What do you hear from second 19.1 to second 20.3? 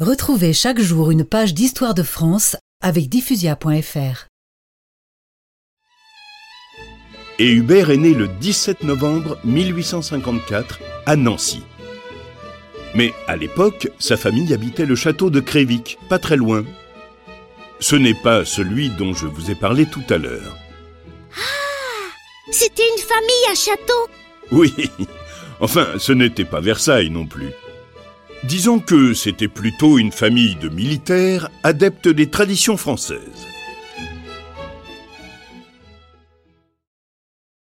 je vous ai parlé tout à